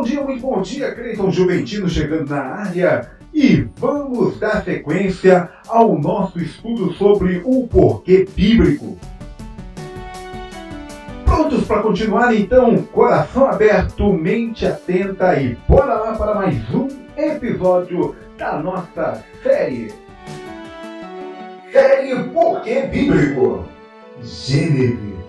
bom 0.00 0.04
dia, 0.04 0.22
muito 0.22 0.40
bom 0.40 0.62
dia, 0.62 0.94
Cleiton 0.94 1.30
Juventino 1.30 1.86
chegando 1.86 2.30
na 2.30 2.40
área. 2.40 3.10
E 3.34 3.68
vamos 3.76 4.40
dar 4.40 4.64
sequência 4.64 5.50
ao 5.68 5.98
nosso 5.98 6.40
estudo 6.40 6.94
sobre 6.94 7.42
o 7.44 7.68
porquê 7.68 8.26
bíblico. 8.34 8.98
Prontos 11.26 11.66
para 11.66 11.82
continuar 11.82 12.34
então? 12.34 12.78
Coração 12.84 13.46
aberto, 13.46 14.10
mente 14.10 14.66
atenta 14.66 15.38
e 15.38 15.54
bora 15.68 15.94
lá 15.94 16.14
para 16.16 16.34
mais 16.34 16.56
um 16.74 16.88
episódio 17.14 18.16
da 18.38 18.58
nossa 18.58 19.22
série. 19.42 19.92
Série 21.70 22.24
Porquê 22.30 22.86
Bíblico. 22.90 23.66
Gênesis. 24.22 25.19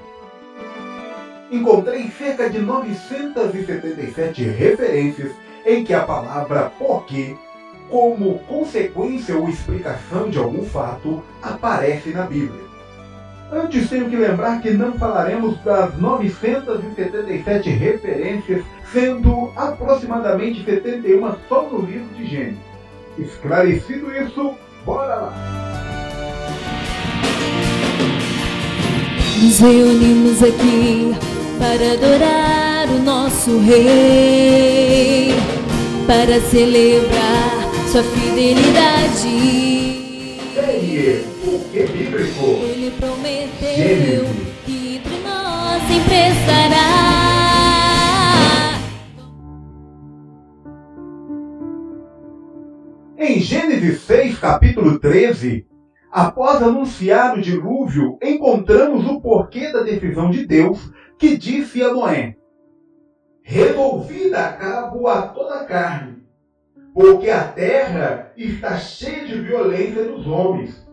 Encontrei 1.52 2.10
cerca 2.18 2.50
de 2.50 2.60
977 2.60 4.44
referências 4.44 5.34
em 5.66 5.84
que 5.84 5.94
a 5.94 6.04
palavra 6.04 6.72
porquê, 6.80 7.36
como 7.90 8.40
consequência 8.48 9.38
ou 9.38 9.50
explicação 9.50 10.30
de 10.30 10.38
algum 10.40 10.64
fato, 10.64 11.22
aparece 11.42 12.12
na 12.12 12.24
Bíblia. 12.24 12.72
Antes 13.52 13.90
tenho 13.90 14.10
que 14.10 14.16
lembrar 14.16 14.62
que 14.62 14.72
não 14.72 14.94
falaremos 14.94 15.62
das 15.62 15.94
977 16.00 17.70
referências, 17.70 18.64
sendo 18.94 19.52
aproximadamente 19.58 20.64
71 20.64 21.36
só 21.50 21.64
no 21.64 21.82
livro 21.86 22.16
de 22.16 22.28
Gênesis. 22.28 22.60
Esclarecido 23.18 24.10
isso, 24.16 24.56
bora 24.86 25.16
lá! 25.16 25.34
Nos 29.44 29.60
reunimos 29.60 30.42
aqui 30.44 31.31
para 31.62 31.94
adorar 31.94 32.90
o 32.90 33.04
nosso 33.04 33.60
Rei, 33.60 35.30
para 36.08 36.42
celebrar 36.42 37.52
sua 37.88 38.02
fidelidade. 38.02 39.30
Série 40.56 41.24
Porquê 41.46 41.86
Bíblico. 41.86 42.46
Ele 42.64 42.92
prometeu 43.00 44.26
que 44.66 44.96
entre 44.96 45.20
nós 45.20 45.84
sempre 45.84 46.30
estará. 46.32 47.12
Em 53.20 53.40
Gênesis 53.40 54.02
6, 54.02 54.40
capítulo 54.40 54.98
13, 54.98 55.68
após 56.12 56.64
anunciar 56.64 57.38
o 57.38 57.42
dilúvio, 57.42 58.18
encontramos 58.24 59.06
o 59.06 59.22
porquê 59.22 59.72
da 59.72 59.84
decisão 59.84 60.32
de 60.32 60.44
Deus 60.48 60.90
que 61.22 61.38
disse 61.38 61.84
a 61.84 61.94
Noé: 61.94 62.36
Resolvi 63.44 64.32
dar 64.32 64.58
cabo 64.58 65.08
a 65.08 65.22
toda 65.28 65.60
a 65.60 65.66
carne, 65.66 66.24
porque 66.96 67.30
a 67.30 67.48
terra 67.48 68.34
está 68.36 68.76
cheia 68.78 69.28
de 69.28 69.40
violência 69.40 70.04
dos 70.04 70.26
homens. 70.26 70.84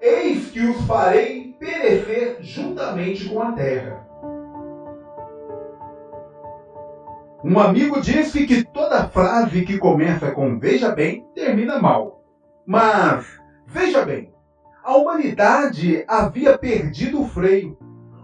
Eis 0.00 0.50
que 0.50 0.60
os 0.60 0.80
farei 0.86 1.54
perecer 1.60 2.38
juntamente 2.40 3.28
com 3.28 3.42
a 3.42 3.52
terra. 3.52 4.08
Um 7.44 7.58
amigo 7.58 8.00
disse 8.00 8.46
que 8.46 8.64
toda 8.64 9.08
frase 9.08 9.66
que 9.66 9.76
começa 9.76 10.30
com 10.30 10.58
veja 10.58 10.92
bem 10.92 11.26
termina 11.34 11.78
mal. 11.78 12.24
Mas, 12.64 13.26
veja 13.66 14.02
bem, 14.02 14.32
a 14.82 14.96
humanidade 14.96 16.04
havia 16.08 16.56
perdido 16.56 17.20
o 17.20 17.28
freio. 17.28 17.76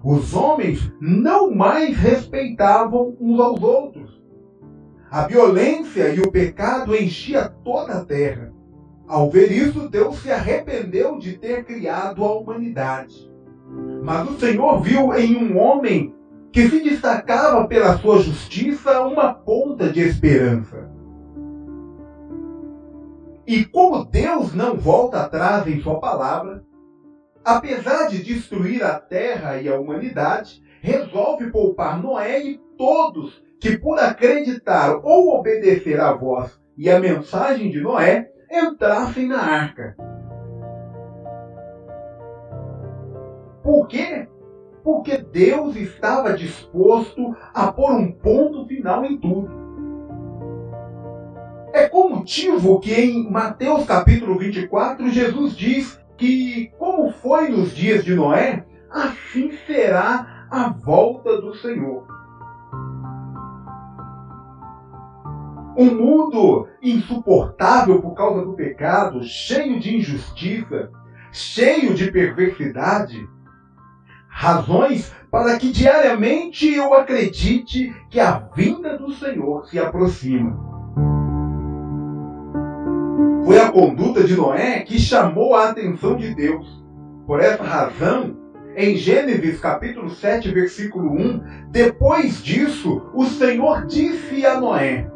Os 0.03 0.33
homens 0.35 0.93
não 1.01 1.51
mais 1.55 1.97
respeitavam 1.97 3.17
uns 3.21 3.41
aos 3.41 3.63
outros. 3.63 4.23
A 5.11 5.27
violência 5.27 6.15
e 6.15 6.21
o 6.21 6.31
pecado 6.31 6.95
enchia 6.95 7.49
toda 7.65 7.95
a 7.95 8.05
terra. 8.05 8.53
Ao 9.07 9.31
ver 9.31 9.51
isso, 9.51 9.89
Deus 9.89 10.19
se 10.19 10.31
arrependeu 10.31 11.19
de 11.19 11.39
ter 11.39 11.65
criado 11.65 12.25
a 12.25 12.33
humanidade. 12.33 13.29
Mas 14.03 14.29
o 14.29 14.39
Senhor 14.39 14.81
viu 14.81 15.15
em 15.15 15.37
um 15.37 15.59
homem 15.59 16.15
que 16.53 16.69
se 16.69 16.81
destacava 16.83 17.67
pela 17.67 17.99
sua 17.99 18.21
justiça 18.21 19.01
uma 19.03 19.33
ponta 19.33 19.91
de 19.91 20.01
esperança. 20.01 20.91
E 23.47 23.65
como 23.65 24.05
Deus 24.05 24.55
não 24.55 24.77
volta 24.77 25.23
atrás 25.23 25.67
em 25.67 25.81
sua 25.81 25.99
palavra, 25.99 26.63
apesar 27.49 28.09
de 28.09 28.23
destruir 28.23 28.85
a 28.85 29.01
terra 29.01 29.57
e 29.57 29.69
a 29.71 29.81
humanidade, 29.81 30.63
resolve 30.83 31.51
poupar 31.51 31.99
Noé 32.01 32.43
e 32.43 32.61
todos 32.77 33.43
que, 33.59 33.79
por 33.79 33.99
acreditar 33.99 35.01
ou 35.03 35.35
obedecer 35.35 35.99
à 35.99 36.13
voz 36.13 36.61
e 36.77 36.91
à 36.91 37.01
mensagem 37.01 37.71
de 37.71 37.81
Noé, 37.81 38.29
entrassem 38.51 39.27
na 39.27 39.41
arca. 39.41 39.97
Por 43.63 43.89
quê? 43.89 44.29
Porque 44.85 45.17
Deus 45.17 45.75
estava 45.75 46.35
disposto 46.35 47.35
a 47.55 47.73
pôr 47.73 47.93
um 47.93 48.13
ponto 48.13 48.67
final 48.67 49.07
em 49.07 49.17
tudo. 49.17 49.49
É 51.73 51.89
com 51.89 52.11
motivo 52.11 52.79
que 52.79 52.93
em 52.93 53.31
Mateus 53.31 53.87
capítulo 53.87 54.39
24 54.39 55.09
Jesus 55.09 55.57
diz 55.57 55.99
que, 56.19 56.73
como 56.77 57.11
foi 57.13 57.49
nos 57.49 57.75
dias 57.75 58.05
de 58.05 58.15
Noé, 58.15 58.67
assim 58.91 59.53
será 59.67 60.47
a 60.51 60.69
volta 60.69 61.41
do 61.41 61.55
Senhor. 61.55 62.07
Um 65.77 65.95
mundo 65.95 66.67
insuportável 66.83 68.03
por 68.03 68.15
causa 68.15 68.45
do 68.45 68.55
pecado, 68.55 69.23
cheio 69.23 69.79
de 69.79 69.97
injustiça, 69.97 70.91
cheio 71.31 71.95
de 71.95 72.11
perversidade. 72.11 73.29
Razões 74.29 75.15
para 75.31 75.57
que 75.57 75.71
diariamente 75.71 76.75
eu 76.75 76.95
acredite 76.95 77.95
que 78.11 78.19
a 78.19 78.39
vinda 78.57 78.99
do 78.99 79.13
Senhor 79.13 79.69
se 79.69 79.79
aproxima. 79.79 80.68
Foi 83.49 83.59
a 83.59 83.73
conduta 83.73 84.23
de 84.25 84.37
Noé 84.37 84.81
que 84.81 84.99
chamou 84.99 85.55
a 85.55 85.71
atenção 85.71 86.17
de 86.17 86.35
Deus. 86.35 86.85
Por 87.27 87.41
essa 87.41 87.63
razão, 87.63 88.37
em 88.77 88.95
Gênesis 88.95 89.59
capítulo 89.59 90.11
7, 90.11 90.51
versículo 90.51 91.11
1, 91.13 91.71
depois 91.71 92.43
disso, 92.43 93.11
o 93.15 93.25
Senhor 93.25 93.87
disse 93.87 94.45
a 94.45 94.61
Noé: 94.61 95.11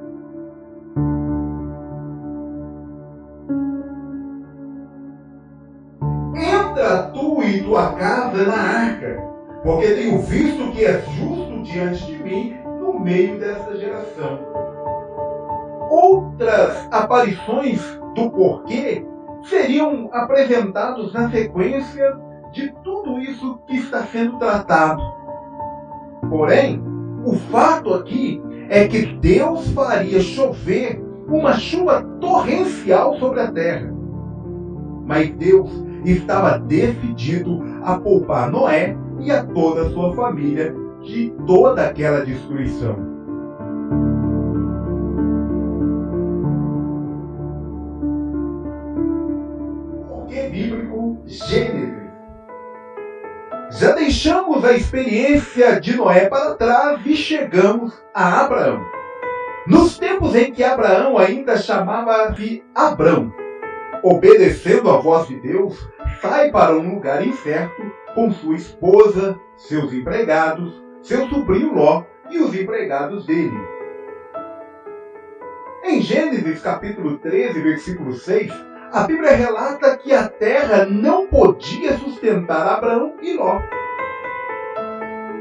Entra 6.34 7.10
tu 7.12 7.43
e 7.43 7.62
tua 7.62 7.93
casa 7.93 8.47
na 8.47 8.56
arca, 8.56 9.22
porque 9.62 9.88
tenho 9.88 10.22
visto 10.22 10.72
que 10.72 10.87
és 10.87 11.04
justo 11.16 11.62
diante 11.64 12.06
de 12.06 12.16
mim 12.25 12.56
no 12.81 12.99
meio 12.99 13.38
desta 13.38 13.76
geração. 13.76 14.38
Outras 15.91 16.88
aparições 16.91 18.00
do 18.15 18.31
porquê 18.31 19.05
seriam 19.45 20.09
apresentados 20.12 21.12
na 21.12 21.31
sequência 21.31 22.17
de 22.53 22.73
tudo 22.84 23.19
isso 23.19 23.59
que 23.67 23.77
está 23.77 24.05
sendo 24.05 24.38
tratado. 24.38 25.03
Porém, 26.29 26.82
o 27.25 27.35
fato 27.50 27.94
aqui 27.94 28.43
é 28.69 28.87
que 28.87 29.06
Deus 29.17 29.70
faria 29.70 30.20
chover 30.20 31.03
uma 31.29 31.55
chuva 31.55 32.03
torrencial 32.20 33.17
sobre 33.19 33.41
a 33.41 33.50
terra. 33.50 33.93
Mas 35.05 35.31
Deus 35.31 35.70
estava 36.05 36.58
decidido 36.58 37.62
a 37.82 37.99
poupar 37.99 38.50
Noé 38.50 38.97
e 39.20 39.31
a 39.31 39.44
toda 39.44 39.82
a 39.82 39.91
sua 39.91 40.15
família 40.15 40.75
de 41.03 41.32
toda 41.47 41.82
aquela 41.87 42.25
destruição. 42.25 43.12
Porquê 50.32 50.49
bíblico 50.49 51.23
Gênesis? 51.26 52.11
Já 53.73 53.93
deixamos 53.93 54.64
a 54.64 54.73
experiência 54.73 55.79
de 55.79 55.94
Noé 55.94 56.26
para 56.26 56.55
trás 56.55 57.05
e 57.05 57.14
chegamos 57.14 58.02
a 58.14 58.40
Abraão. 58.40 58.82
Nos 59.67 59.99
tempos 59.99 60.34
em 60.34 60.50
que 60.50 60.64
Abraão 60.64 61.19
ainda 61.19 61.58
chamava-se 61.58 62.64
Abrão, 62.75 63.31
obedecendo 64.02 64.90
a 64.90 64.96
voz 64.96 65.29
de 65.29 65.38
Deus, 65.38 65.87
sai 66.23 66.50
para 66.50 66.79
um 66.79 66.94
lugar 66.94 67.26
incerto 67.26 67.82
com 68.14 68.32
sua 68.32 68.56
esposa, 68.56 69.38
seus 69.58 69.93
empregados, 69.93 70.82
seu 71.02 71.29
sobrinho 71.29 71.75
Ló 71.75 72.05
e 72.31 72.38
os 72.38 72.55
empregados 72.55 73.26
dele. 73.26 73.61
Em 75.84 76.00
Gênesis 76.00 76.62
capítulo 76.62 77.19
13, 77.19 77.61
versículo 77.61 78.14
6, 78.14 78.71
a 78.93 79.05
Bíblia 79.05 79.33
relata 79.33 79.97
que 79.97 80.12
a 80.12 80.29
terra 80.29 80.85
não 80.85 81.27
podia 81.27 81.97
sustentar 81.97 82.67
Abraão 82.67 83.15
e 83.23 83.33
Ló. 83.33 83.59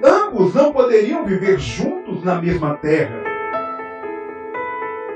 Ambos 0.02 0.56
não 0.56 0.72
poderiam 0.72 1.26
viver 1.26 1.60
juntos 1.60 2.24
na 2.24 2.42
mesma 2.42 2.78
terra. 2.78 3.22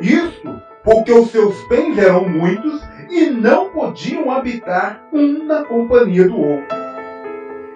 Isto 0.01 0.61
porque 0.83 1.13
os 1.13 1.31
seus 1.31 1.55
bens 1.69 1.97
eram 1.97 2.27
muitos 2.27 2.83
e 3.09 3.29
não 3.29 3.69
podiam 3.69 4.29
habitar 4.29 5.01
um 5.13 5.45
na 5.45 5.63
companhia 5.63 6.27
do 6.27 6.37
outro. 6.37 6.75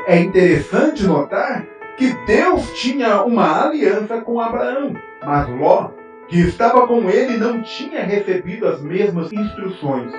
É 0.08 0.20
interessante 0.20 1.06
notar 1.06 1.66
que 1.96 2.14
Deus 2.26 2.70
tinha 2.74 3.24
uma 3.24 3.66
aliança 3.66 4.20
com 4.22 4.42
Abraão, 4.42 4.94
mas 5.26 5.48
Ló, 5.50 5.92
que 6.28 6.40
estava 6.42 6.86
com 6.86 7.10
ele, 7.10 7.38
não 7.38 7.62
tinha 7.62 8.04
recebido 8.04 8.68
as 8.68 8.82
mesmas 8.82 9.32
instruções. 9.32 10.12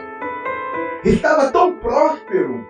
Estava 1.04 1.50
tão 1.50 1.76
próspero 1.78 2.66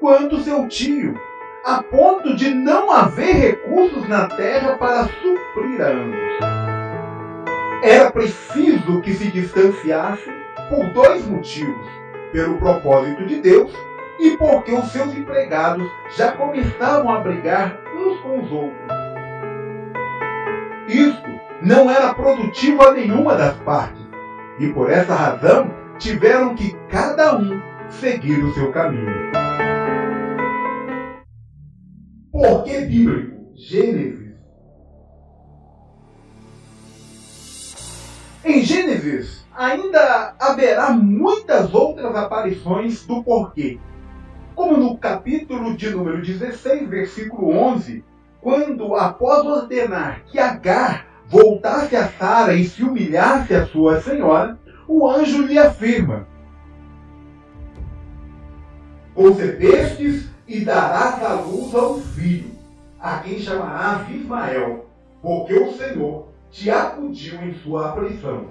quanto 0.00 0.40
seu 0.40 0.66
tio, 0.66 1.14
a 1.62 1.82
ponto 1.82 2.34
de 2.34 2.54
não 2.54 2.90
haver 2.90 3.34
recursos 3.34 4.08
na 4.08 4.28
terra 4.28 4.78
para 4.78 5.04
suprir 5.04 5.82
a 5.82 5.88
ambos. 5.88 6.26
Era 7.82 8.10
preciso 8.10 9.02
que 9.02 9.12
se 9.12 9.30
distanciasse 9.30 10.30
por 10.70 10.88
dois 10.94 11.26
motivos: 11.26 11.86
pelo 12.32 12.56
propósito 12.56 13.26
de 13.26 13.42
Deus 13.42 13.70
e 14.18 14.30
porque 14.38 14.72
os 14.72 14.90
seus 14.90 15.14
empregados 15.14 15.86
já 16.16 16.32
começavam 16.32 17.12
a 17.12 17.20
brigar 17.20 17.78
uns 17.94 18.18
com 18.20 18.40
os 18.40 18.52
outros. 18.52 18.96
Isto 20.88 21.28
não 21.60 21.90
era 21.90 22.14
produtivo 22.14 22.82
a 22.82 22.92
nenhuma 22.92 23.34
das 23.34 23.54
partes, 23.58 24.00
e 24.58 24.68
por 24.68 24.90
essa 24.90 25.14
razão 25.14 25.70
tiveram 25.98 26.54
que 26.54 26.74
cada 26.88 27.36
um 27.36 27.65
seguir 27.90 28.42
o 28.44 28.52
seu 28.54 28.72
caminho. 28.72 29.32
Por 32.30 32.64
que 32.64 32.80
bíblico? 32.82 33.36
Gênesis. 33.54 34.36
Em 38.44 38.62
Gênesis, 38.62 39.46
ainda 39.54 40.34
haverá 40.38 40.90
muitas 40.90 41.74
outras 41.74 42.14
aparições 42.14 43.04
do 43.06 43.22
porquê 43.24 43.78
como 44.56 44.78
no 44.78 44.96
capítulo 44.96 45.76
de 45.76 45.90
número 45.90 46.22
16, 46.22 46.88
versículo 46.88 47.50
11, 47.50 48.02
quando, 48.40 48.94
após 48.96 49.44
ordenar 49.44 50.22
que 50.24 50.38
Agar 50.38 51.06
voltasse 51.28 51.94
a 51.94 52.08
Sara 52.08 52.54
e 52.54 52.64
se 52.64 52.82
humilhasse 52.82 53.54
a 53.54 53.66
sua 53.66 54.00
senhora, 54.00 54.58
o 54.88 55.06
anjo 55.08 55.42
lhe 55.42 55.58
afirma: 55.58 56.26
Concebestes 59.16 60.28
e 60.46 60.64
darás 60.64 61.20
à 61.24 61.40
luz 61.40 61.74
a 61.74 61.88
um 61.88 62.00
filho, 62.00 62.52
a 63.00 63.18
quem 63.18 63.40
chamarás 63.40 64.08
Ismael, 64.08 64.86
porque 65.20 65.54
o 65.54 65.72
Senhor 65.72 66.28
te 66.52 66.70
acudiu 66.70 67.42
em 67.42 67.54
sua 67.54 67.90
aflição. 67.90 68.44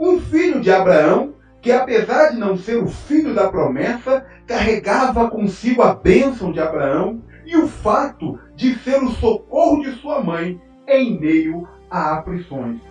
Um 0.00 0.18
filho 0.18 0.62
de 0.62 0.70
Abraão 0.70 1.34
que 1.64 1.72
apesar 1.72 2.28
de 2.28 2.36
não 2.36 2.58
ser 2.58 2.76
o 2.76 2.86
filho 2.86 3.34
da 3.34 3.48
promessa, 3.50 4.26
carregava 4.46 5.30
consigo 5.30 5.80
a 5.80 5.94
bênção 5.94 6.52
de 6.52 6.60
Abraão 6.60 7.22
e 7.46 7.56
o 7.56 7.66
fato 7.66 8.38
de 8.54 8.74
ser 8.80 9.02
o 9.02 9.08
socorro 9.12 9.82
de 9.82 9.92
sua 9.92 10.22
mãe 10.22 10.60
em 10.86 11.18
meio 11.18 11.66
a 11.90 12.18
aflições. 12.18 12.82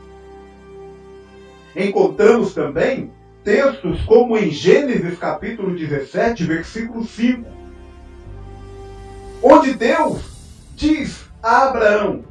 Encontramos 1.75 2.55
também 2.55 3.11
textos 3.43 4.01
como 4.03 4.37
em 4.37 4.49
Gênesis 4.49 5.17
capítulo 5.19 5.75
17, 5.75 6.45
versículo 6.45 7.03
5, 7.03 7.45
onde 9.41 9.73
Deus 9.73 10.21
diz 10.75 11.25
a 11.41 11.67
Abraão: 11.67 12.23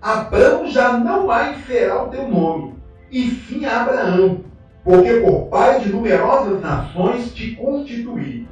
Abraão 0.00 0.66
já 0.70 0.96
não 0.96 1.30
há 1.30 1.54
será 1.66 2.02
o 2.02 2.08
teu 2.08 2.26
nome, 2.26 2.74
e 3.10 3.30
sim 3.30 3.66
Abraão, 3.66 4.42
porque 4.82 5.20
por 5.20 5.48
pai 5.48 5.80
de 5.80 5.90
numerosas 5.90 6.60
nações 6.60 7.34
te 7.34 7.54
constituí. 7.54 8.48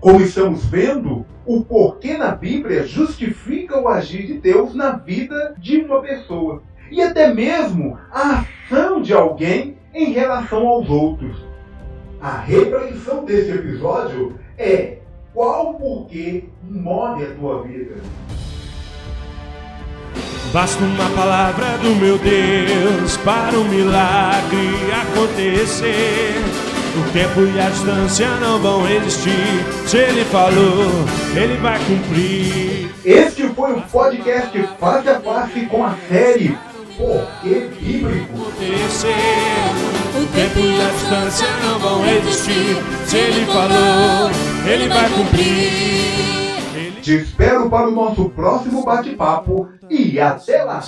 Como 0.00 0.20
estamos 0.22 0.64
vendo, 0.64 1.26
o 1.44 1.62
porquê 1.62 2.16
na 2.16 2.30
Bíblia 2.30 2.86
justifica 2.86 3.78
o 3.78 3.88
agir 3.88 4.26
de 4.26 4.34
Deus 4.34 4.74
na 4.74 4.92
vida 4.92 5.54
de 5.58 5.78
uma 5.82 6.00
pessoa 6.00 6.62
e 6.90 7.02
até 7.02 7.32
mesmo 7.32 7.98
a 8.12 8.44
ação 8.70 9.00
de 9.00 9.12
alguém 9.12 9.76
em 9.94 10.12
relação 10.12 10.66
aos 10.66 10.88
outros. 10.88 11.36
A 12.20 12.38
repreensão 12.38 13.24
desse 13.24 13.50
episódio 13.50 14.38
é 14.58 14.98
qual 15.32 15.74
porquê 15.74 16.44
move 16.62 17.24
a 17.24 17.34
tua 17.34 17.62
vida. 17.62 17.96
Basta 20.52 20.82
uma 20.82 21.08
palavra 21.10 21.78
do 21.78 21.94
meu 21.94 22.18
Deus 22.18 23.16
para 23.18 23.56
um 23.56 23.68
milagre 23.68 24.68
acontecer. 25.00 26.34
O 26.98 27.12
tempo 27.12 27.40
e 27.42 27.60
a 27.60 27.70
distância 27.70 28.28
não 28.40 28.58
vão 28.58 28.88
existir. 28.90 29.64
Se 29.86 29.96
ele 29.96 30.24
falou, 30.24 30.90
ele 31.36 31.56
vai 31.58 31.78
cumprir. 31.78 32.90
Este 33.04 33.48
foi 33.50 33.74
o 33.74 33.80
podcast 33.82 34.60
Face 34.80 35.08
a 35.08 35.20
Face 35.20 35.66
com 35.66 35.84
a 35.84 35.94
série 36.08 36.58
Porquê 37.00 37.70
Bíblico. 37.80 38.34
O 38.36 40.26
tempo 40.34 40.58
e 40.58 40.80
a 40.82 40.90
distância 40.90 41.46
não 41.62 41.78
vão 41.78 42.06
existir. 42.06 42.76
Se 43.06 43.16
ele 43.16 43.46
falou, 43.46 44.30
ele 44.70 44.86
vai 44.88 45.08
cumprir. 45.08 47.00
Te 47.00 47.22
espero 47.22 47.70
para 47.70 47.88
o 47.88 47.90
nosso 47.90 48.28
próximo 48.28 48.84
bate-papo 48.84 49.70
e 49.88 50.20
até 50.20 50.62
lá! 50.62 50.82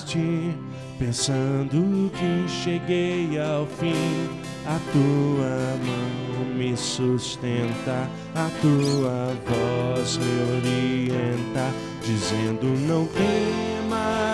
Pensando 0.99 2.11
que 2.13 2.47
cheguei 2.47 3.41
ao 3.41 3.65
fim, 3.67 4.29
a 4.67 4.79
tua 4.93 5.79
mão 5.87 6.55
me 6.55 6.77
sustenta, 6.77 8.07
a 8.35 8.51
tua 8.61 9.35
voz 9.49 10.19
me 10.19 10.59
orienta, 10.59 11.73
dizendo 12.05 12.67
não 12.87 13.07
temas, 13.07 14.32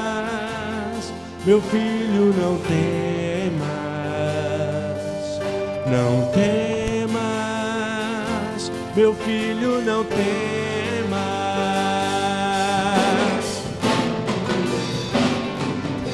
meu 1.44 1.60
filho 1.62 2.34
não 2.34 2.58
temas, 2.58 3.68
não 5.86 6.30
temas, 6.32 7.20
meu 8.94 9.14
filho 9.14 9.80
não 9.82 10.04
temas. 10.04 10.28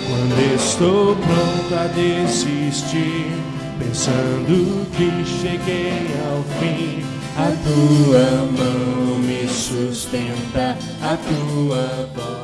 Quando 0.06 0.54
estou 0.54 1.16
pronto 1.16 1.74
a 1.74 1.86
desistir, 1.88 3.32
pensando 3.78 4.86
que 4.96 5.24
cheguei 5.24 6.06
ao 6.30 6.42
fim, 6.60 7.04
a 7.36 7.50
tua 7.64 8.46
mão 8.52 9.18
me 9.18 9.48
sustenta, 9.48 10.76
a 11.02 11.16
tua 11.16 12.08
voz. 12.14 12.43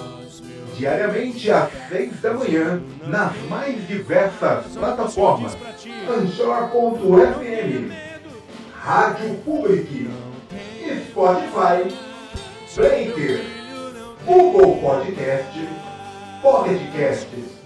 Diariamente 0.81 1.51
às 1.51 1.69
seis 1.91 2.19
da 2.23 2.33
manhã, 2.33 2.81
nas 3.07 3.37
mais 3.51 3.87
diversas 3.87 4.65
plataformas: 4.69 5.55
Anchor.fm, 6.09 7.93
Rádio 8.73 9.35
Public, 9.45 10.11
Spotify, 11.07 11.95
Breaker, 12.75 13.45
Google 14.25 14.77
Podcast, 14.79 15.69
Pocket 16.41 16.81
Casts. 16.97 17.61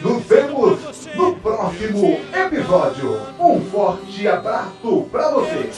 Nos 0.00 0.24
vemos 0.24 1.08
no 1.16 1.34
próximo 1.34 2.20
episódio. 2.32 3.20
Um 3.40 3.60
forte 3.60 4.28
abraço 4.28 5.08
pra 5.10 5.32
você. 5.32 5.68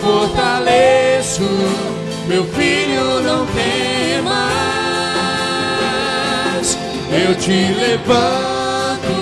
Fortaleço, 0.00 1.42
meu 2.26 2.44
filho 2.44 3.20
não 3.22 3.46
temas. 3.46 4.34
Eu 7.12 7.34
te 7.36 7.72
levanto, 7.74 9.12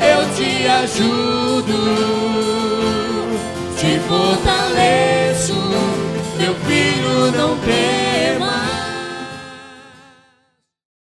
eu 0.00 0.34
te 0.34 0.66
ajudo, 0.66 1.78
te 3.76 3.98
fortaleço, 4.08 5.54
meu 6.38 6.54
filho 6.54 7.32
não 7.32 7.56
temas. 7.58 8.45